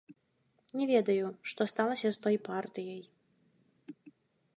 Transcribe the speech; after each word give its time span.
Не 0.77 0.85
ведаю, 0.91 1.27
што 1.51 1.67
сталася 1.73 2.09
з 2.15 2.21
той 2.23 2.37
партыяй. 2.47 3.01